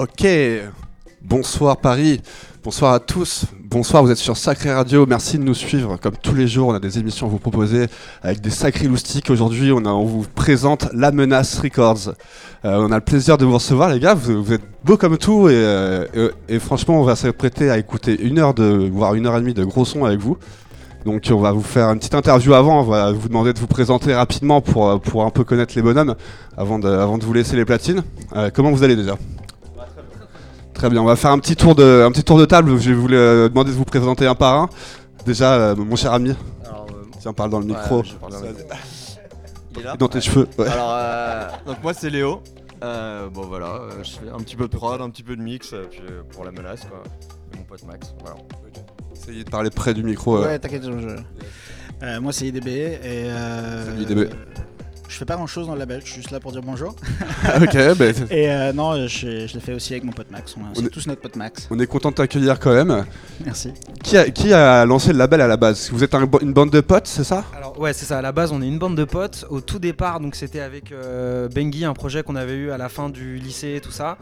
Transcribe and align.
Ok, 0.00 0.26
bonsoir 1.22 1.76
Paris, 1.76 2.20
bonsoir 2.64 2.94
à 2.94 2.98
tous, 2.98 3.44
bonsoir, 3.62 4.02
vous 4.02 4.10
êtes 4.10 4.16
sur 4.16 4.36
Sacré 4.36 4.74
Radio, 4.74 5.06
merci 5.06 5.38
de 5.38 5.44
nous 5.44 5.54
suivre. 5.54 5.98
Comme 6.02 6.16
tous 6.20 6.34
les 6.34 6.48
jours, 6.48 6.66
on 6.66 6.74
a 6.74 6.80
des 6.80 6.98
émissions 6.98 7.28
à 7.28 7.30
vous 7.30 7.38
proposer 7.38 7.86
avec 8.20 8.40
des 8.40 8.50
sacrés 8.50 8.88
loustiques. 8.88 9.30
Aujourd'hui, 9.30 9.70
on, 9.70 10.04
vous 10.04 10.26
présente 10.34 10.88
La 10.94 11.12
Menace 11.12 11.60
Records. 11.60 12.08
Euh, 12.64 12.76
on 12.78 12.90
a 12.90 12.96
le 12.96 13.04
plaisir 13.04 13.38
de 13.38 13.44
vous 13.44 13.54
recevoir, 13.54 13.88
les 13.88 14.00
gars, 14.00 14.14
vous, 14.14 14.52
êtes 14.52 14.64
beaux 14.82 14.96
comme 14.96 15.16
tout 15.16 15.48
et, 15.48 15.52
euh, 15.54 16.28
et- 16.48 16.58
franchement, 16.58 17.00
on 17.00 17.04
va 17.04 17.14
s'apprêter 17.14 17.70
à 17.70 17.78
écouter 17.78 18.20
une 18.20 18.40
heure, 18.40 18.52
de, 18.52 18.90
voire 18.92 19.14
une 19.14 19.28
heure 19.28 19.36
et 19.36 19.40
demie 19.40 19.54
de 19.54 19.62
gros 19.62 19.84
sons 19.84 20.04
avec 20.04 20.18
vous. 20.18 20.36
Donc 21.04 21.22
on 21.30 21.38
va 21.38 21.52
vous 21.52 21.62
faire 21.62 21.88
une 21.90 22.00
petite 22.00 22.16
interview 22.16 22.54
avant, 22.54 22.80
on 22.80 22.84
va 22.84 23.12
vous 23.12 23.28
demander 23.28 23.52
de 23.52 23.60
vous 23.60 23.68
présenter 23.68 24.12
rapidement 24.12 24.60
pour, 24.60 24.90
euh, 24.90 25.24
un 25.24 25.30
peu 25.30 25.44
connaître 25.44 25.74
les 25.76 25.82
bonhommes 25.82 26.16
avant 26.56 26.80
de, 26.80 26.88
avant 26.88 27.16
de 27.16 27.24
vous 27.24 27.32
laisser 27.32 27.54
les 27.54 27.64
platines. 27.64 28.02
Comment 28.54 28.72
vous 28.72 28.82
allez 28.82 28.96
déjà? 28.96 29.16
Très 30.74 30.90
bien, 30.90 31.00
on 31.02 31.04
va 31.06 31.16
faire 31.16 31.30
un 31.30 31.38
petit 31.38 31.56
tour 31.56 31.74
de, 31.74 32.02
un 32.04 32.10
petit 32.10 32.24
tour 32.24 32.38
de 32.38 32.44
table. 32.44 32.76
Je 32.78 32.90
vais 32.90 32.94
vous 32.96 33.08
euh, 33.12 33.48
demander 33.48 33.70
de 33.70 33.76
vous 33.76 33.84
présenter 33.84 34.26
un 34.26 34.34
par 34.34 34.54
un. 34.58 34.68
Déjà, 35.24 35.54
euh, 35.54 35.76
mon 35.76 35.96
cher 35.96 36.12
ami, 36.12 36.34
Alors, 36.66 36.86
euh, 36.90 37.04
tiens, 37.20 37.32
parle 37.32 37.50
dans 37.50 37.60
le 37.60 37.66
micro. 37.66 38.02
je 38.02 38.12
parle 38.14 38.32
dans 38.32 38.40
le 38.40 38.48
micro. 38.48 38.64
il 39.74 39.80
est 39.80 39.84
là 39.84 39.96
dans 39.96 40.08
tes 40.08 40.20
cheveux. 40.20 40.48
ouais. 40.58 40.68
Alors, 40.68 40.90
euh, 40.92 41.48
donc 41.66 41.82
moi 41.82 41.94
c'est 41.94 42.10
Léo. 42.10 42.42
Euh, 42.82 43.28
bon 43.30 43.42
voilà, 43.46 43.76
euh, 43.76 43.90
je 44.02 44.10
fais 44.10 44.28
un 44.34 44.38
petit 44.38 44.56
peu 44.56 44.64
de 44.68 44.76
prod, 44.76 45.00
un 45.00 45.08
petit 45.08 45.22
peu 45.22 45.36
de 45.36 45.40
mix, 45.40 45.74
puis 45.90 46.00
euh, 46.10 46.22
pour 46.34 46.44
la 46.44 46.50
menace 46.50 46.80
quoi. 46.84 47.02
Et 47.54 47.56
mon 47.56 47.62
pote 47.62 47.82
Max, 47.86 48.12
voilà. 48.20 48.36
Essayez 49.14 49.44
de 49.44 49.50
parler 49.50 49.70
près 49.70 49.94
du 49.94 50.02
micro. 50.02 50.36
euh. 50.36 50.44
Ouais, 50.44 50.58
t'inquiète, 50.58 50.82
je. 50.84 51.16
Euh, 52.02 52.20
moi, 52.20 52.32
c'est 52.32 52.46
IDB 52.48 52.66
et. 52.68 53.00
Euh, 53.04 53.86
Salut, 53.86 54.02
IDB. 54.02 54.30
Je 55.06 55.18
fais 55.18 55.24
pas 55.26 55.36
grand 55.36 55.46
chose 55.46 55.66
dans 55.68 55.74
le 55.74 55.78
label, 55.78 56.00
je 56.02 56.06
suis 56.10 56.16
juste 56.16 56.32
là 56.32 56.40
pour 56.40 56.50
dire 56.50 56.62
bonjour. 56.62 56.96
ok, 57.62 57.76
ben, 57.96 58.14
Et 58.30 58.50
euh, 58.50 58.72
non, 58.72 59.06
je, 59.06 59.46
je 59.46 59.54
l'ai 59.54 59.60
fait 59.60 59.72
aussi 59.72 59.92
avec 59.92 60.02
mon 60.02 60.10
pote 60.12 60.30
Max. 60.30 60.56
On 60.58 60.82
est- 60.84 60.88
tous 60.88 61.06
notre 61.06 61.20
pote 61.20 61.36
Max. 61.36 61.68
on 61.70 61.78
est 61.78 61.86
content 61.86 62.10
de 62.10 62.16
t'accueillir 62.16 62.58
quand 62.58 62.72
même. 62.74 63.04
Merci. 63.44 63.72
Qui 64.02 64.16
a, 64.16 64.28
qui 64.30 64.52
a 64.52 64.84
lancé 64.86 65.12
le 65.12 65.18
label 65.18 65.40
à 65.40 65.46
la 65.46 65.56
base? 65.56 65.90
Vous 65.92 66.02
êtes 66.02 66.14
un- 66.14 66.28
une 66.40 66.52
bande 66.52 66.70
de 66.70 66.80
potes, 66.80 67.06
c'est 67.06 67.22
ça? 67.22 67.44
Alors 67.56 67.78
ouais 67.78 67.92
c'est 67.92 68.06
ça, 68.06 68.18
à 68.18 68.22
la 68.22 68.32
base 68.32 68.50
on 68.50 68.60
est 68.60 68.66
une 68.66 68.78
bande 68.78 68.96
de 68.96 69.04
potes. 69.04 69.44
Au 69.50 69.60
tout 69.60 69.78
départ 69.78 70.18
donc 70.18 70.34
c'était 70.34 70.60
avec 70.60 70.90
euh, 70.90 71.48
Bengi, 71.48 71.84
un 71.84 71.94
projet 71.94 72.22
qu'on 72.24 72.34
avait 72.36 72.54
eu 72.54 72.70
à 72.72 72.78
la 72.78 72.88
fin 72.88 73.08
du 73.08 73.36
lycée 73.36 73.74
et 73.76 73.80
tout 73.80 73.92
ça. 73.92 74.18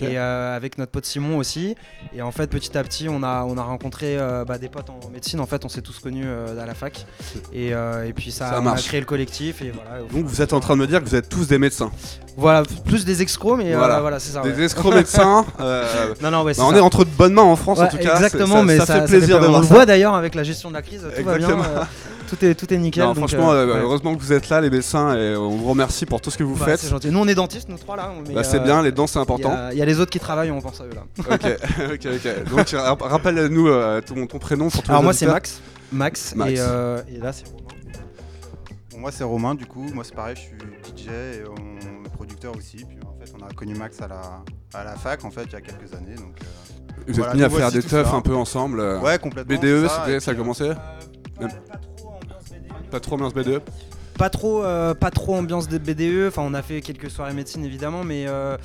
Et 0.00 0.18
euh, 0.18 0.56
avec 0.56 0.76
notre 0.78 0.90
pote 0.90 1.04
Simon 1.04 1.36
aussi. 1.38 1.76
Et 2.16 2.22
en 2.22 2.32
fait 2.32 2.48
petit 2.48 2.76
à 2.76 2.82
petit 2.82 3.08
on 3.08 3.22
a, 3.22 3.44
on 3.44 3.58
a 3.58 3.62
rencontré 3.62 4.16
euh, 4.18 4.44
bah, 4.44 4.58
des 4.58 4.68
potes 4.68 4.90
en 4.90 4.98
médecine, 5.12 5.38
en 5.40 5.46
fait 5.46 5.64
on 5.64 5.68
s'est 5.68 5.82
tous 5.82 5.98
connus 6.00 6.24
euh, 6.26 6.60
à 6.60 6.66
la 6.66 6.74
fac. 6.74 7.06
Et, 7.52 7.72
euh, 7.74 8.06
et 8.08 8.12
puis 8.12 8.32
ça, 8.32 8.48
Ça 8.50 8.60
on 8.60 8.66
a 8.66 8.74
créé 8.76 8.98
le 8.98 9.06
collectif 9.06 9.62
et 9.62 9.70
voilà. 9.70 10.02
au 10.02 10.21
Donc 10.22 10.30
vous 10.30 10.40
êtes 10.40 10.52
en 10.52 10.60
train 10.60 10.74
de 10.76 10.80
me 10.80 10.86
dire 10.86 11.02
que 11.02 11.08
vous 11.08 11.16
êtes 11.16 11.28
tous 11.28 11.48
des 11.48 11.58
médecins. 11.58 11.90
Voilà, 12.36 12.62
plus 12.86 13.04
des 13.04 13.20
excros 13.22 13.56
mais 13.56 13.64
Voilà. 13.72 13.78
voilà, 13.78 14.00
voilà 14.00 14.18
c'est 14.20 14.32
ça. 14.32 14.40
des 14.42 14.52
ouais. 14.52 14.62
escrocs 14.64 14.94
médecins. 15.02 15.44
euh, 15.60 16.14
Non 16.22 16.30
non 16.30 16.42
ouais 16.44 16.54
bah, 16.56 16.62
on 16.64 16.70
ça. 16.70 16.76
est 16.76 16.80
entre 16.80 17.04
de 17.04 17.10
bonnes 17.10 17.34
mains 17.34 17.42
en 17.42 17.56
France 17.56 17.80
en 17.80 17.88
tout 17.88 17.98
cas. 17.98 18.14
exactement, 18.14 18.58
ça, 18.58 18.62
mais 18.64 18.78
ça, 18.78 18.86
ça, 18.86 19.00
fait 19.00 19.06
plaisir 19.06 19.40
de 19.40 19.46
on 19.46 19.50
voir 19.50 19.60
le 19.62 19.66
ça. 19.66 19.74
voit 19.74 19.84
d'ailleurs 19.86 20.14
avec 20.14 20.34
la 20.36 20.42
gestion 20.44 20.68
de 20.70 20.74
la 20.74 20.82
crise, 20.82 21.04
tout 21.16 21.24
va 21.24 21.36
bien, 21.38 21.50
euh, 21.50 21.82
tout 22.28 22.42
est 22.44 22.54
tout 22.54 22.72
est 22.72 22.78
nickel. 22.78 23.02
Non, 23.02 23.08
donc, 23.14 23.28
franchement, 23.28 23.50
euh, 23.52 23.66
euh, 23.66 23.74
ouais. 23.74 23.80
heureusement 23.82 24.14
que 24.14 24.20
vous 24.22 24.32
êtes 24.32 24.48
là, 24.48 24.60
les 24.60 24.70
médecins, 24.70 25.14
et 25.14 25.36
on 25.36 25.50
vous 25.56 25.68
remercie 25.68 26.06
pour 26.06 26.20
tout 26.22 26.30
ce 26.30 26.38
que 26.38 26.44
vous 26.44 26.54
Bah, 26.56 26.66
faites. 26.66 26.80
c'est 26.80 26.88
gentil. 26.88 27.10
Nous 27.10 27.18
on 27.18 27.26
est 27.28 27.34
dentistes, 27.34 27.68
nous 27.68 27.76
trois 27.78 27.96
là. 27.96 28.10
Bah, 28.32 28.44
c'est 28.44 28.58
euh, 28.60 28.60
bien, 28.60 28.80
les 28.82 28.92
dents 28.92 29.06
c'est 29.08 29.18
important. 29.18 29.52
il 29.72 29.78
y 29.78 29.82
a 29.82 29.84
les 29.84 29.98
autres 30.00 30.10
qui 30.12 30.20
travaillent, 30.20 30.52
on 30.52 30.60
pense 30.62 30.80
à 30.80 30.84
eux 30.84 30.90
là. 30.94 31.02
ok, 31.34 31.58
ok, 31.94 32.06
ok. 32.14 32.48
Donc 32.50 32.68
ra- 32.70 32.96
rappelle-nous 32.98 33.68
euh, 33.68 34.00
ton, 34.00 34.26
ton 34.26 34.38
prénom 34.38 34.70
pour 34.70 34.82
tous 34.84 34.90
Alors 34.90 35.02
moi 35.02 35.12
c'est. 35.12 35.26
Max. 35.26 35.60
Max, 35.92 36.34
euh, 36.38 37.02
et 37.14 37.18
là 37.18 37.32
c'est 37.34 37.44
Romain. 37.46 37.58
Moi 39.02 39.10
c'est 39.10 39.24
Romain 39.24 39.56
du 39.56 39.66
coup, 39.66 39.82
moi 39.92 40.04
c'est 40.04 40.14
pareil, 40.14 40.36
je 40.36 40.42
suis 40.42 40.96
DJ 40.96 41.08
et 41.08 41.42
on 41.48 42.04
est 42.06 42.08
producteur 42.10 42.56
aussi. 42.56 42.84
Puis 42.84 42.96
en 43.04 43.18
fait 43.18 43.32
on 43.36 43.44
a 43.44 43.52
connu 43.52 43.74
Max 43.74 44.00
à 44.00 44.06
la, 44.06 44.44
à 44.74 44.84
la 44.84 44.94
fac 44.94 45.24
en 45.24 45.30
fait 45.32 45.42
il 45.46 45.52
y 45.54 45.56
a 45.56 45.60
quelques 45.60 45.92
années. 45.92 46.14
Donc, 46.14 46.38
euh, 46.40 47.02
Vous 47.08 47.18
êtes 47.20 47.34
mis 47.34 47.42
à 47.42 47.50
faire 47.50 47.72
des 47.72 47.82
teufs 47.82 48.08
ça. 48.08 48.14
un 48.14 48.20
peu 48.20 48.36
ensemble. 48.36 48.78
euh, 48.78 49.00
ouais 49.00 49.18
complètement. 49.18 49.56
BDE, 49.58 49.88
et 50.08 50.20
ça 50.20 50.30
a 50.30 50.34
commencé 50.36 50.70
Même. 51.40 51.50
Pas 52.92 53.00
trop 53.00 53.16
ambiance 53.16 53.34
BDE 53.34 53.60
Pas 54.16 54.30
trop, 54.30 54.62
euh, 54.62 54.94
pas 54.94 55.10
trop 55.10 55.34
ambiance 55.34 55.66
de 55.66 55.78
BDE. 55.78 56.28
Enfin 56.28 56.42
on 56.46 56.54
a 56.54 56.62
fait 56.62 56.80
quelques 56.80 57.10
soirées 57.10 57.34
médecine 57.34 57.64
évidemment, 57.64 58.04
mais 58.04 58.26
euh, 58.28 58.56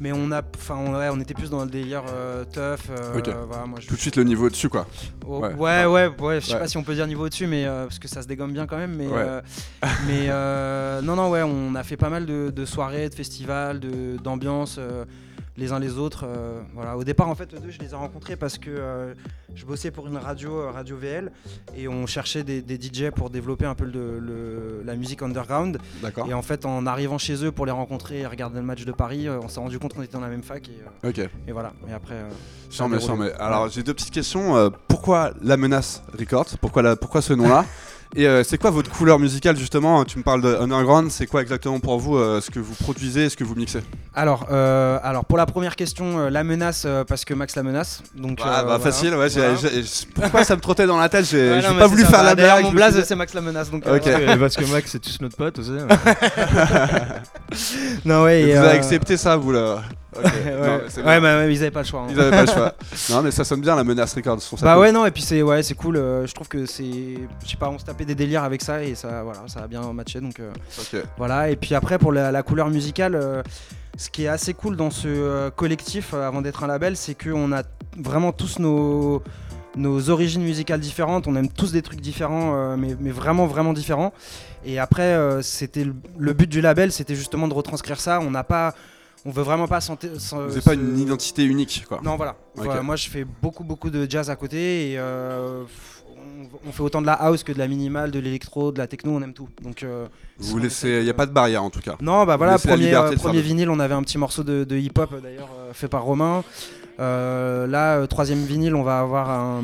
mais 0.00 0.12
on 0.12 0.30
a, 0.32 0.42
enfin 0.56 0.76
on, 0.76 0.94
ouais, 0.96 1.08
on 1.12 1.20
était 1.20 1.34
plus 1.34 1.50
dans 1.50 1.64
le 1.64 1.70
délire 1.70 2.02
euh, 2.08 2.44
teuf. 2.44 2.88
euh, 2.90 3.20
voilà, 3.48 3.66
moi, 3.66 3.78
je- 3.80 3.86
Tout 3.88 3.94
de 3.94 4.00
suite 4.00 4.16
le 4.16 4.24
niveau 4.24 4.46
au-dessus 4.46 4.68
quoi. 4.68 4.86
Oh, 5.26 5.38
Ouais. 5.40 5.54
ouais, 5.54 5.84
ouais, 5.86 6.10
ouais, 6.20 6.40
je 6.40 6.46
sais 6.46 6.58
pas 6.58 6.66
si 6.68 6.76
on 6.76 6.82
peut 6.82 6.94
dire 6.94 7.06
niveau 7.06 7.26
au-dessus, 7.26 7.46
mais 7.46 7.64
euh, 7.66 7.84
parce 7.84 7.98
que 7.98 8.08
ça 8.08 8.22
se 8.22 8.26
dégomme 8.28 8.52
bien 8.52 8.66
quand 8.66 8.76
même. 8.78 8.94
Mais, 8.96 9.06
mais 10.06 10.28
non, 11.02 11.16
non, 11.16 11.30
ouais, 11.30 11.42
on 11.42 11.74
a 11.74 11.82
fait 11.82 11.96
pas 11.96 12.08
mal 12.10 12.26
de, 12.26 12.50
de 12.54 12.64
soirées, 12.64 13.08
de 13.08 13.14
festivals, 13.14 13.80
de- 13.80 14.16
d'ambiance 14.22 14.78
les 15.56 15.72
uns 15.72 15.78
les 15.78 15.98
autres. 15.98 16.24
euh, 16.26 16.60
voilà. 16.74 16.96
Au 16.96 17.04
départ, 17.04 17.28
en 17.28 17.34
fait, 17.34 17.52
eux 17.54 17.58
deux, 17.58 17.70
je 17.70 17.78
les 17.78 17.92
ai 17.92 17.94
rencontrés 17.94 18.36
parce 18.36 18.56
que 18.58 18.70
euh, 18.70 19.14
je 19.54 19.64
bossais 19.66 19.90
pour 19.90 20.06
une 20.06 20.16
radio, 20.16 20.56
euh, 20.60 20.70
Radio 20.70 20.96
VL, 20.96 21.30
et 21.76 21.88
on 21.88 22.06
cherchait 22.06 22.42
des, 22.42 22.62
des 22.62 22.76
DJ 22.80 23.10
pour 23.10 23.28
développer 23.30 23.66
un 23.66 23.74
peu 23.74 23.84
le- 23.84 24.18
le- 24.18 24.82
la 24.84 24.96
musique 24.96 25.22
underground. 25.22 25.78
D'accord. 26.00 26.26
Et 26.28 26.34
en 26.34 26.42
fait, 26.42 26.64
en 26.64 26.86
arrivant 26.86 27.18
chez 27.18 27.44
eux 27.44 27.52
pour 27.52 27.66
les 27.66 27.72
rencontrer 27.72 28.20
et 28.20 28.26
regarder 28.26 28.56
le 28.60 28.64
match 28.64 28.84
de 28.84 28.92
Paris, 28.92 29.28
on 29.28 29.48
s'est 29.48 29.60
rendu 29.60 29.78
compte 29.78 29.94
qu'on 29.94 30.02
était 30.02 30.14
dans 30.14 30.20
la 30.20 30.28
même 30.28 30.42
fac. 30.42 30.68
Et, 31.46 31.52
voilà. 31.52 31.72
Et 31.88 31.92
après. 31.92 32.16
Chiant, 32.70 32.88
mais, 32.88 32.98
déroulé. 32.98 33.28
mais. 33.28 33.32
Alors 33.40 33.68
j'ai 33.68 33.82
deux 33.82 33.94
petites 33.94 34.12
questions. 34.14 34.70
Pourquoi 34.88 35.32
la 35.42 35.56
menace 35.56 36.02
Records? 36.18 36.46
Pourquoi, 36.60 36.82
la, 36.82 36.96
pourquoi 36.96 37.20
ce 37.22 37.32
nom-là? 37.34 37.64
Et 38.14 38.26
euh, 38.26 38.44
c'est 38.44 38.58
quoi 38.58 38.68
votre 38.70 38.90
couleur 38.90 39.18
musicale 39.18 39.56
justement 39.56 40.04
Tu 40.04 40.18
me 40.18 40.22
parles 40.22 40.42
de 40.42 40.54
underground. 40.54 41.10
C'est 41.10 41.26
quoi 41.26 41.40
exactement 41.40 41.80
pour 41.80 41.98
vous 41.98 42.18
euh, 42.18 42.42
ce 42.42 42.50
que 42.50 42.58
vous 42.60 42.74
produisez, 42.74 43.30
ce 43.30 43.36
que 43.38 43.44
vous 43.44 43.54
mixez? 43.54 43.80
Alors, 44.14 44.46
euh, 44.52 44.98
alors 45.02 45.24
pour 45.24 45.38
la 45.38 45.46
première 45.46 45.76
question, 45.76 46.18
euh, 46.18 46.28
la 46.30 46.44
menace 46.44 46.82
euh, 46.84 47.04
parce 47.04 47.24
que 47.24 47.32
Max 47.32 47.56
la 47.56 47.62
menace. 47.62 48.02
Donc, 48.14 48.38
Ah 48.42 48.48
euh, 48.48 48.56
bah 48.56 48.62
voilà. 48.76 48.80
facile. 48.80 49.14
Ouais. 49.14 49.28
pourquoi 50.14 50.44
ça 50.44 50.56
me 50.56 50.60
trottait 50.60 50.86
dans 50.86 50.98
la 50.98 51.08
tête 51.08 51.24
J'ai 51.24 51.52
Ouais, 51.52 51.62
pas 51.78 51.86
voulu 51.86 52.02
ça. 52.02 52.08
faire 52.10 52.18
Bah, 52.20 52.24
la 52.26 52.34
D'ailleurs, 52.34 52.56
blague. 52.56 52.64
mon 52.66 52.72
blaze 52.72 53.02
c'est 53.02 53.16
Max 53.16 53.32
la 53.32 53.40
menace. 53.40 53.70
Donc, 53.70 53.86
euh, 53.86 53.96
Ok. 53.96 54.02
voilà. 54.06 54.34
Et 54.34 54.38
parce 54.38 54.56
que 54.56 54.64
Max 54.70 54.90
c'est 54.90 54.98
tous 55.00 55.18
notre 55.22 55.36
pote 55.36 55.58
aussi. 55.58 55.70
non 58.04 58.24
ouais. 58.24 58.42
Et 58.42 58.52
vous 58.52 58.58
avez 58.58 58.76
accepté 58.76 59.16
ça, 59.16 59.36
vous 59.36 59.52
là? 59.52 59.82
Ouais, 60.22 60.52
Non, 60.66 60.80
c'est 60.88 60.98
ouais, 61.02 61.20
bien. 61.20 61.20
bah, 61.20 61.46
ils 61.48 61.58
avaient 61.62 61.70
pas 61.70 61.80
le 61.82 61.86
choix. 61.86 62.00
hein. 62.02 62.06
Ils 62.10 62.20
avaient 62.20 62.30
pas 62.30 62.42
le 62.42 62.46
choix. 62.52 62.74
Non, 63.10 63.22
mais 63.22 63.30
ça 63.30 63.44
sonne 63.44 63.60
bien 63.60 63.74
la 63.76 63.84
menace 63.84 64.14
Records. 64.14 64.40
Bah 64.62 64.78
ouais 64.78 64.92
non 64.92 65.06
et 65.06 65.10
puis 65.10 65.22
c'est 65.22 65.42
ouais 65.42 65.62
c'est 65.62 65.74
cool. 65.74 65.96
euh, 65.96 66.26
je 66.26 66.34
trouve 66.34 66.48
que 66.48 66.66
c'est, 66.66 66.84
je 67.44 67.48
sais 67.50 67.56
pas, 67.56 67.68
on 67.70 67.78
se 67.78 67.84
tapait 67.84 68.04
des 68.04 68.14
délires 68.14 68.44
avec 68.44 68.62
ça 68.62 68.82
et 68.82 68.94
ça 68.94 69.22
voilà 69.22 69.40
ça 69.46 69.60
a 69.60 69.66
bien 69.66 69.80
matché 69.92 70.20
donc. 70.20 70.38
euh. 70.40 70.50
Voilà, 71.16 71.50
et 71.50 71.56
puis 71.56 71.74
après 71.74 71.98
pour 71.98 72.12
la, 72.12 72.30
la 72.30 72.42
couleur 72.42 72.68
musicale, 72.68 73.14
euh, 73.14 73.42
ce 73.96 74.10
qui 74.10 74.24
est 74.24 74.28
assez 74.28 74.54
cool 74.54 74.76
dans 74.76 74.90
ce 74.90 75.48
collectif, 75.50 76.14
avant 76.14 76.42
d'être 76.42 76.62
un 76.64 76.66
label, 76.66 76.96
c'est 76.96 77.14
qu'on 77.14 77.52
a 77.52 77.62
vraiment 77.98 78.32
tous 78.32 78.58
nos, 78.58 79.22
nos 79.76 80.10
origines 80.10 80.42
musicales 80.42 80.80
différentes, 80.80 81.26
on 81.26 81.36
aime 81.36 81.48
tous 81.48 81.72
des 81.72 81.82
trucs 81.82 82.00
différents, 82.00 82.52
euh, 82.54 82.76
mais, 82.76 82.96
mais 83.00 83.10
vraiment 83.10 83.46
vraiment 83.46 83.72
différents. 83.72 84.12
Et 84.64 84.78
après, 84.78 85.02
euh, 85.02 85.42
c'était 85.42 85.84
le, 85.84 85.94
le 86.18 86.32
but 86.32 86.48
du 86.48 86.60
label, 86.60 86.92
c'était 86.92 87.14
justement 87.16 87.48
de 87.48 87.54
retranscrire 87.54 88.00
ça. 88.00 88.20
On 88.20 88.30
n'a 88.30 88.44
pas, 88.44 88.74
on 89.24 89.30
veut 89.30 89.42
vraiment 89.42 89.68
pas 89.68 89.80
sentir. 89.80 90.10
Vous 90.14 90.36
n'avez 90.36 90.60
pas 90.60 90.74
une 90.74 90.98
identité 90.98 91.44
unique, 91.44 91.84
quoi. 91.88 92.00
Non, 92.02 92.16
voilà. 92.16 92.36
Moi, 92.82 92.96
je 92.96 93.08
fais 93.08 93.24
beaucoup, 93.24 93.64
beaucoup 93.64 93.90
de 93.90 94.08
jazz 94.10 94.30
à 94.30 94.36
côté 94.36 94.92
et 94.92 94.98
euh, 94.98 95.62
on, 96.16 96.68
on 96.68 96.72
fait 96.72 96.82
autant 96.82 97.00
de 97.00 97.06
la 97.06 97.12
house 97.14 97.42
que 97.44 97.52
de 97.52 97.58
la 97.58 97.68
minimale, 97.68 98.10
de 98.10 98.18
l'électro, 98.18 98.72
de 98.72 98.78
la 98.78 98.86
techno, 98.86 99.12
on 99.12 99.22
aime 99.22 99.32
tout. 99.32 99.48
Donc, 99.62 99.82
euh, 99.82 100.06
Vous 100.38 100.58
laissez, 100.58 100.98
il 101.00 101.04
y 101.04 101.10
a 101.10 101.14
pas 101.14 101.26
de 101.26 101.32
barrière 101.32 101.62
en 101.62 101.70
tout 101.70 101.80
cas. 101.80 101.96
non, 102.00 102.24
bah 102.24 102.36
voilà, 102.36 102.58
premier, 102.58 102.94
euh, 102.94 103.12
premier 103.16 103.40
vinyle, 103.42 103.70
on 103.70 103.78
avait 103.78 103.94
un 103.94 104.02
petit 104.02 104.18
morceau 104.18 104.42
de, 104.42 104.64
de 104.64 104.76
hip-hop 104.76 105.14
d'ailleurs 105.22 105.50
euh, 105.58 105.72
fait 105.72 105.88
par 105.88 106.02
Romain. 106.04 106.42
Là, 106.98 108.06
troisième 108.06 108.44
vinyle, 108.44 108.74
on 108.74 108.82
va 108.82 109.00
avoir 109.00 109.30
un, 109.30 109.62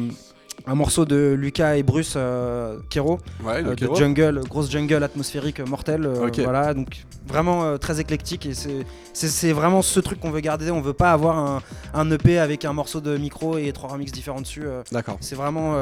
un 0.66 0.74
morceau 0.74 1.04
de 1.04 1.34
Lucas 1.38 1.76
et 1.76 1.82
Bruce 1.82 2.14
euh, 2.16 2.78
Kero, 2.90 3.18
Ouais, 3.44 3.64
euh, 3.64 3.74
de 3.74 3.94
jungle, 3.94 4.40
grosse 4.48 4.70
jungle 4.70 5.02
atmosphérique 5.02 5.60
mortelle. 5.60 6.06
euh. 6.06 6.30
Voilà, 6.42 6.74
donc 6.74 7.04
vraiment 7.26 7.64
euh, 7.64 7.76
très 7.76 8.00
éclectique 8.00 8.46
et 8.46 8.52
c'est- 8.54 9.52
vraiment 9.52 9.82
ce 9.82 10.00
truc 10.00 10.20
qu'on 10.20 10.30
veut 10.30 10.40
garder. 10.40 10.70
On 10.70 10.80
veut 10.80 10.92
pas 10.92 11.12
avoir 11.12 11.38
un, 11.38 11.62
un 11.94 12.10
EP 12.10 12.38
avec 12.38 12.64
un 12.64 12.72
morceau 12.72 13.00
de 13.00 13.16
micro 13.16 13.58
et 13.58 13.72
trois 13.72 13.90
remixes 13.90 14.12
différents 14.12 14.40
dessus. 14.40 14.64
D'accord. 14.92 15.16
c'est 15.20 15.34
vraiment 15.34 15.74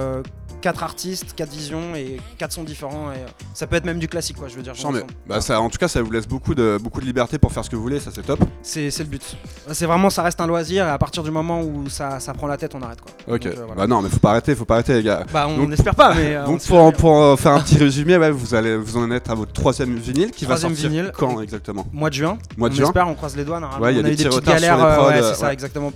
quatre 0.60 0.82
artistes, 0.82 1.34
quatre 1.36 1.50
visions 1.52 1.94
et 1.94 2.18
quatre 2.38 2.52
sons 2.52 2.64
différents. 2.64 3.12
Et, 3.12 3.16
ça 3.54 3.66
peut 3.66 3.76
être 3.76 3.84
même 3.84 3.98
du 3.98 4.08
classique, 4.08 4.36
quoi, 4.36 4.48
je 4.48 4.56
veux 4.56 4.62
dire. 4.62 4.74
Chant, 4.74 4.90
mais- 4.92 5.02
bah, 5.26 5.40
ça, 5.40 5.60
en 5.60 5.68
tout 5.70 5.78
cas, 5.78 5.86
ça 5.88 6.02
vous 6.02 6.10
laisse 6.10 6.26
beaucoup 6.26 6.54
de, 6.54 6.78
beaucoup 6.82 7.00
de 7.00 7.06
liberté 7.06 7.38
pour 7.38 7.52
faire 7.52 7.64
ce 7.64 7.70
que 7.70 7.76
vous 7.76 7.82
voulez, 7.82 8.00
ça 8.00 8.10
c'est 8.14 8.22
top. 8.24 8.40
C'est 8.62 8.90
c'est 8.90 9.02
le 9.04 9.08
but. 9.10 9.36
C'est 9.72 9.86
vraiment, 9.86 10.10
ça 10.10 10.22
reste 10.22 10.40
un 10.40 10.46
loisir 10.46 10.86
et 10.86 10.90
à 10.90 10.98
partir 10.98 11.22
du 11.22 11.30
moment 11.30 11.62
où 11.62 11.88
ça, 11.88 12.20
ça 12.20 12.32
prend 12.34 12.46
la 12.46 12.56
tête, 12.56 12.74
on 12.74 12.82
arrête 12.82 13.00
quoi. 13.00 13.12
Ok. 13.34 13.44
Donc, 13.44 13.54
voilà. 13.54 13.74
Bah 13.74 13.86
non, 13.86 14.02
mais 14.02 14.08
faut 14.08 14.18
pas 14.18 14.30
arrêter, 14.30 14.54
faut 14.54 14.64
pas 14.66 14.74
arrêter, 14.74 14.94
les 14.94 15.02
gars. 15.02 15.24
Bah, 15.32 15.46
on 15.48 15.56
Donc, 15.56 15.68
n'espère 15.70 15.94
pas, 15.94 16.14
mais. 16.14 16.34
euh, 16.36 16.44
on 16.46 16.52
Donc 16.52 16.94
pour, 16.96 17.38
faire 17.40 17.52
un 17.52 17.60
petit 17.60 17.78
résumé, 17.78 18.16
ouais, 18.16 18.30
vous 18.30 18.54
allez 18.54 18.76
vous 18.76 18.96
en 18.96 19.10
êtes 19.10 19.30
à 19.30 19.34
votre 19.34 19.52
troisième 19.52 19.96
vinyle 19.96 20.30
qui 20.30 20.44
Troisième 20.44 20.72
va 20.72 20.76
sortir 20.76 20.90
vinyle. 20.90 21.12
quand 21.16 21.40
exactement? 21.40 21.86
Mois 21.92 22.10
de 22.10 22.14
juin. 22.14 22.38
Mois 22.56 22.68
de 22.68 22.74
on 22.74 22.76
juin. 22.76 22.86
espère, 22.86 23.08
on 23.08 23.14
croise 23.14 23.36
les 23.36 23.44
doigts. 23.44 23.60
normalement. 23.60 23.84
Ouais, 23.84 23.92
il 23.92 23.96
y 23.96 23.98
a 23.98 24.02
on 24.02 24.04
des 24.04 24.10
a 24.10 24.12
eu 24.12 24.16
des 24.16 24.24
petites 24.24 24.44
galères, 24.44 24.84
euh, 24.84 24.96
prods, 24.96 25.08
ouais, 25.08 25.22
euh, 25.22 25.32
c'est 25.32 25.40
ça, 25.40 25.52
exactement. 25.52 25.92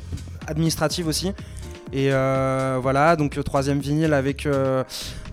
Administratives 0.47 1.07
aussi. 1.07 1.33
Et 1.93 2.09
euh, 2.13 2.79
voilà, 2.81 3.17
donc 3.17 3.37
euh, 3.37 3.43
troisième 3.43 3.81
vinyle 3.81 4.13
avec 4.13 4.47
euh, 4.47 4.85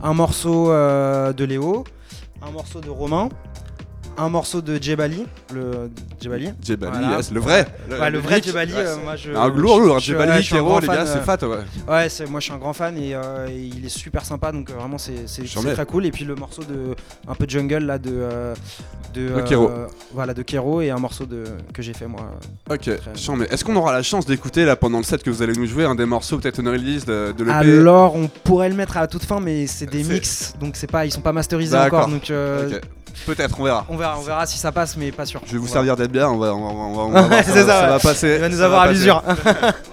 un 0.02 0.14
morceau 0.14 0.72
euh, 0.72 1.32
de 1.32 1.46
Léo, 1.46 1.84
un 2.42 2.50
morceau 2.52 2.82
de 2.82 2.90
Romain, 2.90 3.30
un 4.18 4.30
morceau 4.30 4.62
de 4.62 4.82
Jebali, 4.82 5.26
le 5.54 5.90
Jebali. 6.20 6.50
Jebali, 6.64 6.98
Voilà. 7.00 7.18
yes, 7.18 7.32
le 7.32 7.40
vrai. 7.40 7.68
Ouais, 7.90 8.10
le 8.10 8.20
vrai. 8.20 8.42
Jebali, 8.42 8.74
Ouais, 8.74 8.80
euh, 8.80 8.96
c'est- 8.96 9.04
moi 9.04 9.16
je. 9.16 9.32
Un 9.32 9.48
lourd, 9.50 9.80
lourd. 9.80 10.00
je- 10.00 10.06
Jebali, 10.14 10.44
Kero, 10.44 10.80
les 10.80 10.88
gars, 10.88 10.94
euh, 11.02 11.06
c'est 11.06 11.22
fat, 11.24 11.38
ouais. 11.46 11.58
Ouais, 11.88 12.10
c'est- 12.10 12.26
moi 12.26 12.40
je 12.40 12.46
suis 12.46 12.54
un 12.54 12.58
grand 12.58 12.74
fan 12.74 12.98
et, 12.98 13.14
euh, 13.14 13.48
et 13.48 13.56
il 13.58 13.86
est 13.86 13.90
super 13.90 14.26
sympa 14.26 14.52
donc 14.52 14.70
vraiment 14.72 14.98
c'est 14.98 15.28
c'est- 15.28 15.46
c'est 15.48 15.74
très 15.74 15.86
cool. 15.86 16.06
Et 16.06 16.12
puis 16.12 16.26
le 16.26 16.36
morceau 16.36 16.64
de 16.64 16.96
un 17.28 17.36
peu 17.36 17.46
jungle 17.48 17.86
là 17.86 17.98
de 18.00 18.10
euh, 18.14 18.54
de, 19.14 19.30
De 19.36 19.42
Kero. 19.42 19.70
voilà 20.14 20.34
de 20.34 20.42
Kero 20.42 20.82
et 20.82 20.90
un 20.90 20.98
morceau 21.00 21.26
de 21.26 21.44
que 21.74 21.82
j'ai 21.82 21.94
fait 21.94 22.08
moi. 22.08 22.22
Ok, 22.70 22.90
mais 23.38 23.46
est-ce 23.46 23.64
qu'on 23.64 23.76
aura 23.76 23.94
la 23.94 24.04
chance 24.04 24.26
d'écouter 24.26 24.66
là 24.66 24.76
pendant 24.76 24.98
le 24.98 25.04
set 25.04 25.24
que 25.24 25.30
vous 25.30 25.42
allez 25.42 25.54
nous 25.54 25.66
jouer 25.68 25.86
un 25.86 25.96
des 25.96 26.06
morceaux 26.06 26.38
peut-être 26.38 26.60
une 26.60 26.70
release 26.70 27.06
de, 27.06 27.34
de 27.38 27.44
l'EP 27.44 27.54
Alors 27.54 28.16
on 28.16 28.28
pourrait 28.28 28.70
le 28.70 28.76
mettre 28.76 28.98
à 28.98 29.02
la 29.02 29.08
toute 29.08 29.24
fin 29.24 29.40
mais 29.40 29.68
c'est 29.68 29.86
des 29.86 30.04
C'est- 30.04 30.14
mix 30.14 30.54
donc 30.60 30.76
c'est 30.76 30.90
pas 30.92 31.06
ils 31.06 31.12
sont 31.12 31.22
pas 31.22 31.34
masterisés 31.34 31.78
encore 31.78 32.08
donc 32.08 32.30
euh. 32.32 32.80
Peut-être, 33.26 33.60
on 33.60 33.64
verra. 33.64 33.84
on 33.90 33.98
verra 33.98 34.07
on 34.18 34.22
verra 34.22 34.46
si 34.46 34.58
ça 34.58 34.72
passe 34.72 34.96
mais 34.98 35.12
pas 35.12 35.26
sûr. 35.26 35.42
Je 35.46 35.54
vais 35.54 35.58
vous 35.58 35.68
servir 35.68 35.96
d'être 35.96 36.12
bien, 36.12 36.28
on 36.30 36.38
va, 36.38 36.54
on 36.54 36.60
va, 36.62 36.68
on 36.70 36.94
va, 36.94 37.02
on 37.04 37.12
va 37.12 37.22
Ouais, 37.38 37.44
voir, 37.44 37.66
ça, 37.66 37.82
ouais. 37.84 37.90
va 37.90 38.00
passer. 38.00 38.34
Il 38.36 38.42
va 38.42 38.50
nous 38.50 38.58
ça 38.58 38.66
avoir 38.66 38.82
à 38.82 38.88
l'usure. 38.92 39.24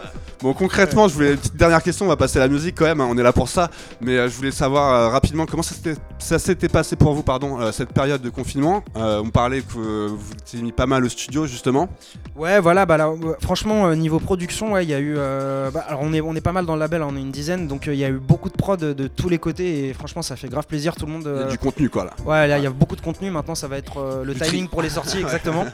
Bon, 0.45 0.53
concrètement, 0.53 1.09
je 1.09 1.15
voulais 1.15 1.31
une 1.33 1.39
petite 1.39 1.57
dernière 1.57 1.83
question. 1.83 2.05
On 2.05 2.09
va 2.11 2.17
passer 2.19 2.37
à 2.37 2.41
la 2.43 2.49
musique 2.49 2.75
quand 2.77 2.85
même. 2.85 3.01
hein, 3.01 3.09
On 3.11 3.17
est 3.17 3.23
là 3.23 3.33
pour 3.33 3.49
ça. 3.49 3.71
Mais 4.03 4.19
euh, 4.19 4.29
je 4.29 4.37
voulais 4.37 4.51
savoir 4.51 4.93
euh, 4.93 5.09
rapidement 5.09 5.47
comment 5.47 5.63
ça 5.63 5.75
s'était- 5.75 5.95
ça 6.19 6.39
s'était 6.39 6.69
passé 6.69 6.97
pour 6.97 7.15
vous, 7.15 7.23
pardon, 7.23 7.59
euh, 7.63 7.73
cette 7.73 7.95
période 7.95 8.21
de 8.21 8.29
confinement? 8.29 8.85
Euh, 8.95 9.23
on 9.25 9.31
parlait 9.31 9.63
que 9.63 9.79
euh, 9.79 10.09
vous 10.13 10.33
étiez 10.33 10.61
mis 10.61 10.71
pas 10.73 10.85
mal 10.85 11.03
au 11.03 11.09
studio 11.09 11.47
justement. 11.47 11.89
Ouais, 12.37 12.61
voilà, 12.61 12.85
bah 12.85 12.99
là, 12.99 13.09
euh, 13.09 13.33
franchement, 13.41 13.87
euh, 13.87 13.95
niveau 13.95 14.19
production, 14.19 14.73
ouais, 14.75 14.85
il 14.85 14.91
y 14.91 14.95
a 14.95 14.99
eu. 14.99 15.15
euh, 15.17 15.71
bah, 15.71 15.83
alors, 15.89 16.01
on 16.03 16.13
est, 16.13 16.21
on 16.21 16.35
est 16.37 16.43
pas 16.43 16.53
mal 16.53 16.67
dans 16.67 16.75
le 16.75 16.81
label, 16.81 17.01
hein, 17.01 17.09
on 17.11 17.17
est 17.17 17.23
une 17.23 17.33
dizaine, 17.33 17.67
donc 17.67 17.89
euh, 17.89 17.95
il 17.95 17.99
y 18.01 18.05
a 18.05 18.11
eu 18.11 18.19
beaucoup 18.19 18.51
de 18.51 18.55
prod 18.57 18.79
de, 18.79 18.93
de 18.93 19.07
tous 19.07 19.31
les 19.31 19.39
côtés, 19.39 19.89
et 19.89 19.95
franchement, 19.95 20.21
ça 20.21 20.37
fait 20.37 20.49
grave 20.49 20.67
plaisir. 20.67 20.95
Tout 20.95 21.07
le 21.07 21.13
monde. 21.13 21.23
Il 21.25 21.41
y 21.41 21.43
a 21.43 21.47
euh, 21.47 21.51
du 21.53 21.57
contenu 21.59 21.89
quoi 21.89 22.05
là. 22.05 22.11
Ouais, 22.27 22.47
là, 22.49 22.59
il 22.59 22.65
y 22.65 22.67
a 22.67 22.71
beaucoup 22.71 22.97
de 22.97 23.01
contenu. 23.01 23.31
Maintenant, 23.31 23.55
ça 23.55 23.67
va 23.67 23.79
être 23.79 23.97
euh, 23.97 24.25
le 24.25 24.35
Du 24.35 24.41
timing 24.41 24.69
pour 24.69 24.83
les 24.83 24.91
sorties, 24.91 25.19
exactement. 25.23 25.65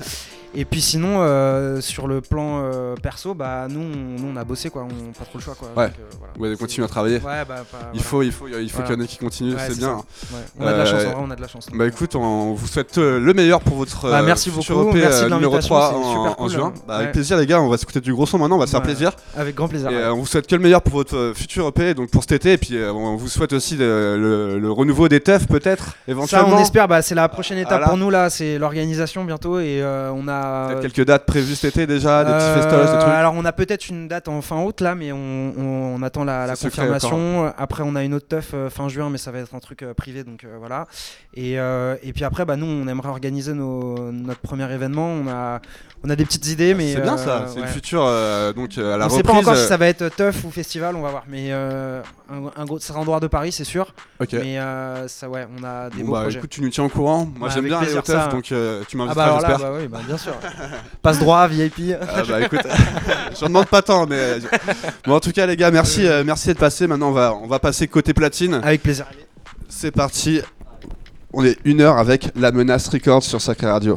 Et 0.55 0.64
puis, 0.64 0.81
sinon, 0.81 1.19
euh, 1.20 1.81
sur 1.81 2.08
le 2.08 2.20
plan 2.20 2.61
euh, 2.62 2.94
perso, 3.00 3.35
bah, 3.35 3.67
nous, 3.69 3.81
on, 3.81 4.20
nous, 4.20 4.32
on 4.35 4.37
a 4.37 4.43
bossé, 4.44 4.69
quoi. 4.70 4.82
On 4.85 5.12
pas 5.12 5.25
trop 5.25 5.38
le 5.38 5.41
choix, 5.43 5.55
quoi. 5.55 5.69
Ouais. 5.76 5.87
Donc, 5.88 5.94
euh, 6.00 6.17
voilà. 6.37 6.50
Ouais, 6.52 6.56
continuez 6.56 6.85
à 6.85 6.88
travailler. 6.88 7.17
Ouais, 7.19 7.44
bah, 7.49 7.62
pas- 7.70 7.91
Il 7.94 8.00
faut, 8.02 8.23
il 8.23 8.32
faut, 8.32 8.49
il 8.49 8.69
faut 8.69 8.79
Voilà. 8.79 8.88
qu'il 8.88 8.97
y 8.99 9.00
en 9.00 9.05
ait 9.05 9.06
qui 9.08 9.17
continuent, 9.19 9.55
Ouais, 9.55 9.61
c'est 9.69 9.79
bien. 9.79 9.99
ça. 10.23 10.37
On 10.58 10.67
a 10.67 10.73
de 10.73 10.79
la 10.79 10.85
chance, 10.87 11.02
en 11.02 11.05
vrai, 11.05 11.14
on 11.20 11.31
a 11.31 11.37
de 11.37 11.41
la 11.41 11.47
chance. 11.49 11.67
Bah 11.73 11.87
écoute, 11.87 12.17
on 12.17 12.55
vous 12.55 12.67
souhaite 12.67 12.97
le 12.99 13.32
meilleur 13.32 13.61
pour 13.61 13.76
votre 13.76 14.11
Bah, 14.11 14.23
merci 14.23 14.50
futur 14.50 14.76
beaucoup, 14.76 14.91
EP, 14.91 15.00
merci 15.00 15.20
de 15.20 15.25
numéro 15.26 15.41
l'invitation, 15.52 15.75
3 15.76 15.88
c'est 15.91 15.97
en, 15.97 16.11
super 16.14 16.31
en 16.32 16.35
cool, 16.35 16.50
juin. 16.50 16.73
hein. 16.76 16.81
Bah, 16.88 16.96
avec 16.96 17.12
plaisir 17.12 17.37
les 17.37 17.46
gars, 17.46 17.61
on 17.61 17.69
va 17.69 17.79
s'écouter 17.79 18.00
du 18.00 18.12
gros 18.12 18.26
son 18.26 18.38
maintenant, 18.38 18.56
on 18.56 18.58
va 18.61 18.67
se 18.67 18.73
faire 18.73 18.82
plaisir. 18.82 19.12
Avec 19.37 19.55
grand 19.55 19.69
plaisir. 19.69 19.91
Et 19.93 20.08
on 20.08 20.17
vous 20.17 20.26
souhaite 20.26 20.49
que 20.49 20.56
le 20.56 20.62
meilleur 20.62 20.82
pour 20.82 20.94
votre 20.94 21.32
futur 21.37 21.69
EP, 21.69 21.94
donc 21.94 22.11
pour 22.11 22.23
cet 22.23 22.32
été, 22.32 22.53
et 22.55 22.58
puis 22.58 22.76
on 22.93 23.14
vous 23.17 23.29
souhaite 23.29 23.53
aussi 23.53 23.76
le, 23.76 24.17
le- 24.19 24.58
le 24.58 24.73
renouveau 24.73 25.08
des 25.08 25.20
teufs 25.20 25.46
peut-être, 25.46 25.85
Ça, 25.85 25.94
éventuellement. 26.08 26.56
on 26.56 26.61
espère. 26.61 26.88
Bah, 26.88 27.03
c'est 27.03 27.14
la 27.14 27.29
prochaine 27.29 27.58
étape 27.58 27.70
Voilà. 27.73 27.87
pour 27.88 27.96
nous 27.96 28.11
là. 28.11 28.31
C'est 28.31 28.58
l'organisation 28.58 29.25
bientôt 29.25 29.61
et 29.61 29.81
on 30.12 30.26
a. 30.26 30.40
Peut-être 30.69 30.81
quelques 30.95 31.07
dates 31.07 31.27
prévues 31.27 31.55
cet 31.55 31.77
été 31.77 31.87
déjà, 31.87 32.25
des 32.25 32.33
petits 32.33 32.45
Euh, 32.45 32.63
festoches, 32.63 32.91
des 32.93 32.99
trucs. 32.99 33.13
Alors 33.15 33.35
on 33.37 33.45
a 33.45 33.53
peut-être 33.53 33.89
une 33.89 34.09
date 34.09 34.29
en 34.29 34.41
fin 34.43 34.63
août 34.63 34.81
là, 34.81 34.95
mais 34.95 35.13
on, 35.13 35.17
on- 35.17 35.95
on 35.97 36.03
attend 36.03 36.25
la, 36.25 36.47
la 36.47 36.57
C'est 36.57 36.65
secret 36.65 36.83
confirmation. 36.89 37.53
Après 37.59 37.83
on 37.85 37.95
a 37.97 38.03
une 38.05 38.15
autre 38.15 38.29
teuf 38.29 38.51
euh, 38.55 38.71
fin 38.71 38.89
juin, 38.89 39.11
mais 39.11 39.19
ça 39.19 39.31
va 39.31 39.39
être 39.39 39.55
un 39.55 39.59
truc 39.61 39.83
euh, 39.83 39.95
privé, 39.95 40.25
donc 40.25 40.45
euh, 40.45 40.57
voilà. 40.59 40.87
Et, 41.35 41.59
euh, 41.59 41.97
et 42.03 42.13
puis 42.13 42.25
après, 42.25 42.45
bah, 42.45 42.57
nous 42.57 42.67
on 42.67 42.87
aimerait 42.89 43.09
organiser 43.09 43.53
nos- 43.55 44.11
notre 44.13 44.41
premier 44.41 44.71
événement. 44.73 45.07
On 45.07 45.29
a, 45.29 45.61
on 46.05 46.11
a 46.11 46.17
des 46.17 46.25
petites 46.25 46.47
idées, 46.49 46.75
mais 46.75 46.95
C'est 46.95 47.01
bien 47.03 47.15
euh, 47.15 47.17
ça, 47.19 47.45
c'est 47.49 47.57
ouais. 47.61 47.67
le 47.67 47.67
futur, 47.73 48.03
euh, 48.05 48.53
donc 48.53 48.79
euh, 48.79 48.95
à 48.95 48.97
la 48.97 49.05
on 49.07 49.09
reprise. 49.09 49.17
sait 49.19 49.23
pas 49.23 49.33
encore 49.39 49.57
si 49.57 49.63
euh, 49.65 49.69
ça 49.69 49.77
va 49.77 49.87
être 49.87 50.09
teuf 50.09 50.45
ou 50.45 50.51
festival, 50.51 50.97
on 50.97 51.03
va 51.03 51.11
voir. 51.11 51.25
Mais 51.29 51.49
euh, 51.51 52.01
un, 52.31 52.51
un 52.61 52.65
gros, 52.65 52.79
ça 52.79 52.89
sera 52.89 53.01
en 53.01 53.05
dehors 53.05 53.21
de 53.21 53.27
Paris, 53.27 53.53
c'est 53.53 53.65
sûr. 53.65 53.93
Ok. 54.21 54.33
Mais 54.33 54.59
euh, 54.59 55.07
ça, 55.09 55.29
ouais, 55.29 55.47
on 55.59 55.63
a 55.65 55.91
des 55.91 55.99
Bon, 56.01 56.07
beaux 56.09 56.13
bah 56.13 56.23
projets. 56.23 56.39
écoute, 56.39 56.51
tu 56.51 56.63
nous 56.63 56.71
tiens 56.71 56.85
au 56.85 56.89
courant. 56.89 57.29
Moi 57.37 57.49
Ouais, 57.49 57.55
j'aime 57.55 57.65
bien 57.67 57.79
aller 57.79 57.87
au 57.95 58.01
plaisir, 58.01 58.03
teuf, 58.03 58.25
ça. 58.25 58.29
donc 58.29 58.51
euh, 58.53 58.83
tu 58.89 58.97
ah 58.97 58.99
m'inviteras, 58.99 59.15
bah 59.15 59.25
alors 59.31 59.41
là, 59.43 59.49
j'espère. 59.51 59.71
bah 59.73 59.79
oui, 59.81 59.89
bah, 59.89 59.99
bien 60.07 60.17
sûr. 60.19 60.30
Passe 61.03 61.19
droit, 61.19 61.47
VIP. 61.49 61.94
Ah 62.00 62.23
bah 62.29 62.41
écoute, 62.43 62.61
j'en 63.41 63.47
demande 63.47 63.67
pas 63.67 63.82
tant, 63.82 64.06
mais 64.06 64.17
euh, 64.19 64.38
bon 65.05 65.15
en 65.15 65.21
tout 65.21 65.32
cas 65.32 65.47
les 65.47 65.56
gars, 65.56 65.71
merci, 65.71 66.06
euh, 66.06 66.23
merci 66.25 66.49
d'être 66.49 66.59
passé. 66.59 66.87
Maintenant 66.87 67.09
on 67.09 67.12
va, 67.12 67.35
on 67.35 67.47
va 67.47 67.59
passer 67.59 67.88
côté 67.88 68.15
platine. 68.15 68.55
Avec 68.55 68.82
plaisir. 68.82 69.06
C'est 69.69 69.91
parti. 69.91 70.41
On 71.32 71.44
est 71.44 71.59
une 71.65 71.81
heure 71.81 71.99
avec 71.99 72.29
la 72.35 72.50
menace 72.50 72.88
Records 72.88 73.23
sur 73.23 73.41
Sacré 73.41 73.71
Radio. 73.71 73.97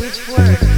Which 0.00 0.28
word? 0.28 0.77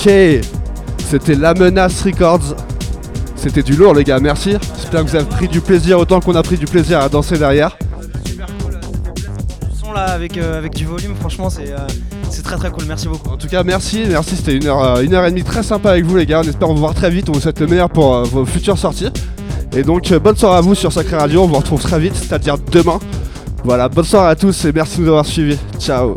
Ok, 0.00 0.10
c'était 1.10 1.34
La 1.34 1.52
Menace 1.52 2.02
Records. 2.02 2.56
C'était 3.36 3.62
du 3.62 3.74
lourd 3.74 3.94
les 3.94 4.04
gars, 4.04 4.18
merci. 4.18 4.56
J'espère 4.76 5.04
que 5.04 5.10
vous 5.10 5.16
avez 5.16 5.26
pris 5.26 5.48
du 5.48 5.60
plaisir 5.60 5.98
autant 5.98 6.20
qu'on 6.20 6.34
a 6.36 6.42
pris 6.42 6.56
du 6.56 6.64
plaisir 6.64 7.00
à 7.00 7.08
danser 7.10 7.36
derrière. 7.36 7.76
Super 8.24 8.46
cool, 8.62 8.80
du 8.80 9.78
son 9.78 9.92
là 9.92 10.04
avec, 10.06 10.38
euh, 10.38 10.56
avec 10.56 10.74
du 10.74 10.86
volume, 10.86 11.14
franchement 11.16 11.50
c'est 11.50 11.70
euh, 11.72 11.78
c'est 12.30 12.42
très 12.42 12.56
très 12.56 12.70
cool, 12.70 12.84
merci 12.86 13.08
beaucoup. 13.08 13.28
En 13.28 13.36
tout 13.36 13.48
cas, 13.48 13.62
merci, 13.62 14.04
merci. 14.08 14.36
C'était 14.36 14.56
une 14.56 14.66
heure, 14.66 14.82
euh, 14.82 15.02
une 15.02 15.12
heure 15.14 15.26
et 15.26 15.30
demie 15.30 15.42
très 15.42 15.62
sympa 15.62 15.90
avec 15.90 16.04
vous 16.04 16.16
les 16.16 16.26
gars. 16.26 16.40
On 16.42 16.48
espère 16.48 16.68
vous 16.68 16.76
voir 16.76 16.94
très 16.94 17.10
vite. 17.10 17.28
On 17.28 17.32
vous 17.32 17.40
souhaite 17.40 17.60
le 17.60 17.66
meilleur 17.66 17.90
pour 17.90 18.14
euh, 18.14 18.22
vos 18.22 18.46
futures 18.46 18.78
sorties. 18.78 19.10
Et 19.76 19.82
donc, 19.82 20.10
euh, 20.12 20.18
bonne 20.18 20.36
soirée 20.36 20.58
à 20.58 20.60
vous 20.60 20.74
sur 20.74 20.92
Sacré 20.92 21.16
Radio. 21.16 21.42
On 21.42 21.46
vous 21.46 21.56
retrouve 21.56 21.82
très 21.82 21.98
vite, 21.98 22.14
c'est-à-dire 22.14 22.56
demain. 22.72 22.98
Voilà, 23.64 23.88
bonne 23.88 24.04
soirée 24.04 24.30
à 24.30 24.36
tous 24.36 24.64
et 24.64 24.72
merci 24.72 24.98
de 24.98 25.02
nous 25.02 25.08
avoir 25.08 25.26
suivis. 25.26 25.58
Ciao. 25.78 26.16